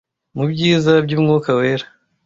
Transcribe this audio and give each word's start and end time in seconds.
mubyiza 0.35 0.91
by 1.05 1.11
umwuka 1.17 1.49
wera 1.59 1.85